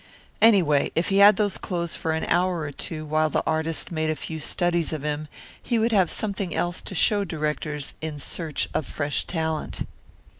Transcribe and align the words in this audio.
Anyway, 0.41 0.89
if 0.95 1.09
he 1.09 1.19
had 1.19 1.35
those 1.35 1.59
clothes 1.59 1.95
for 1.95 2.11
an 2.13 2.23
hour 2.25 2.61
or 2.61 2.71
two 2.71 3.05
while 3.05 3.29
the 3.29 3.43
artist 3.45 3.91
made 3.91 4.09
a 4.09 4.15
few 4.15 4.39
studies 4.39 4.91
of 4.91 5.03
him 5.03 5.27
he 5.61 5.77
would 5.77 5.91
have 5.91 6.09
something 6.09 6.55
else 6.55 6.81
to 6.81 6.95
show 6.95 7.23
directors 7.23 7.93
in 8.01 8.17
search 8.17 8.67
of 8.73 8.87
fresh 8.87 9.25
talent. 9.27 9.83